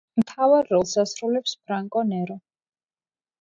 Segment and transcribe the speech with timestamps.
[0.19, 2.39] მთავარ როლს ასრულებს ფრანკო ნერო.